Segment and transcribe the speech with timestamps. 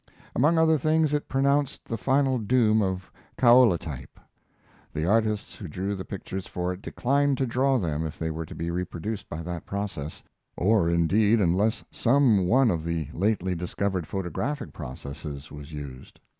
[0.35, 4.19] Among other things, it pronounced the final doom of kaolatype.
[4.91, 8.47] The artists who drew the pictures for it declined to draw them if they were
[8.47, 10.23] to be reproduced by that process,
[10.57, 16.19] or indeed unless some one of the lately discovered photographic processes was used.